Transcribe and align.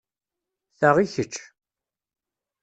Ta 0.79 0.89
i 1.03 1.05
kečč. 1.13 1.35